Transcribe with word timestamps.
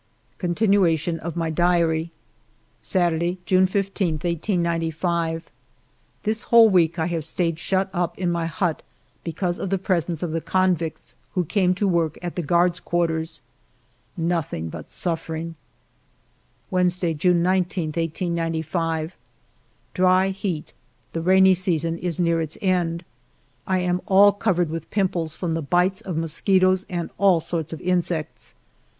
Continuation 0.39 1.19
of 1.19 1.35
my 1.35 1.51
Diary 1.51 2.09
Saturday^ 2.83 3.37
June 3.45 3.67
15, 3.67 4.15
1895. 4.15 5.51
This 6.23 6.41
whole 6.45 6.69
week 6.69 6.97
I 6.97 7.05
have 7.05 7.23
stayed 7.23 7.59
shut 7.59 7.87
up 7.93 8.17
in 8.17 8.31
my 8.31 8.47
hut 8.47 8.81
because 9.23 9.59
of 9.59 9.69
the 9.69 9.77
presence 9.77 10.23
of 10.23 10.31
the 10.31 10.41
convicts, 10.41 11.13
who 11.35 11.45
came 11.45 11.75
to 11.75 11.87
work 11.87 12.17
at 12.23 12.35
the 12.35 12.41
guards' 12.41 12.79
quarters. 12.79 13.41
Nothing 14.17 14.69
but 14.69 14.89
suffering. 14.89 15.53
ALFRED 16.71 16.87
DREYFUS 16.89 17.01
145 17.03 17.15
Wednesday^ 17.15 17.15
June 17.19 17.43
19, 17.43 17.83
1895. 17.89 19.15
Dry 19.93 20.29
heat; 20.29 20.73
the 21.13 21.21
rainy 21.21 21.53
season 21.53 21.99
is 21.99 22.19
near 22.19 22.41
its 22.41 22.57
end. 22.59 23.05
I 23.67 23.77
am 23.77 24.01
all 24.07 24.31
covered 24.31 24.71
with 24.71 24.89
pimples 24.89 25.35
from 25.35 25.53
the 25.53 25.61
bites 25.61 26.01
of 26.01 26.17
mosquitoes 26.17 26.87
and 26.89 27.11
all 27.19 27.39
sorts 27.39 27.71
of 27.71 27.79
insects. 27.81 28.55